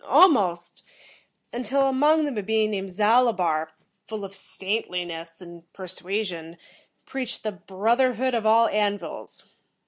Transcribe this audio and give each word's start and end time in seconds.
"Almost, 0.03 0.81
until 1.53 1.83
among 1.87 2.25
them 2.25 2.35
a 2.35 2.41
being 2.41 2.71
named 2.71 2.89
Zalibar, 2.89 3.67
full 4.07 4.25
of 4.25 4.35
saintliness 4.35 5.41
and 5.41 5.71
persuasion, 5.73 6.57
preached 7.05 7.43
the 7.43 7.51
brotherhood 7.51 8.33
of 8.33 8.47
all 8.47 8.67
An 8.67 8.97
vils. 8.97 9.45